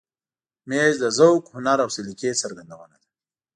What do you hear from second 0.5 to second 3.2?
مېز د ذوق، هنر او سلیقې څرګندونه ده.